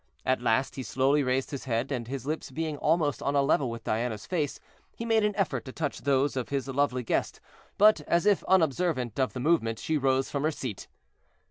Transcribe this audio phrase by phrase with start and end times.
[0.25, 3.69] At last he slowly raised his head, and his lips being almost on a level
[3.69, 4.59] with Diana's face,
[4.95, 7.39] he made an effort to touch those of his lovely guest,
[7.77, 10.87] but as if unobservant of the movement, she rose from her seat.